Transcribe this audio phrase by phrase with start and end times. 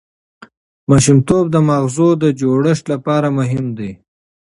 [0.89, 3.91] ماشومتوب د ماغزو د جوړښت لپاره مهم دی.